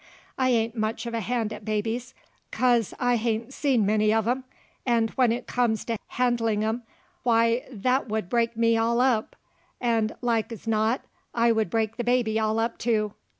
[0.35, 2.15] I ain't much of a hand at babies,
[2.49, 4.43] 'cause I hain't seen many uv 'em,
[4.89, 6.81] 'nd when it comes to handlin' 'em
[7.21, 9.35] why, that would break me all up,
[9.79, 11.01] 'nd like 's not
[11.37, 13.13] 't would break the baby all up too.